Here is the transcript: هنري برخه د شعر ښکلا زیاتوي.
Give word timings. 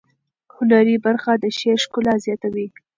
هنري 0.55 0.95
برخه 1.05 1.31
د 1.37 1.45
شعر 1.57 1.77
ښکلا 1.83 2.15
زیاتوي. 2.25 2.67